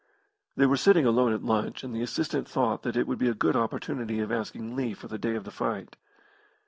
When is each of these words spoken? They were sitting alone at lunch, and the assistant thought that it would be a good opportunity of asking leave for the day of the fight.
They 0.57 0.65
were 0.65 0.77
sitting 0.77 1.05
alone 1.05 1.31
at 1.31 1.43
lunch, 1.43 1.83
and 1.83 1.93
the 1.95 2.01
assistant 2.01 2.47
thought 2.49 2.81
that 2.81 2.97
it 2.97 3.05
would 3.05 3.19
be 3.19 3.29
a 3.29 3.35
good 3.35 3.55
opportunity 3.55 4.19
of 4.19 4.31
asking 4.31 4.75
leave 4.75 4.97
for 4.97 5.07
the 5.07 5.19
day 5.19 5.35
of 5.35 5.43
the 5.43 5.51
fight. 5.51 5.95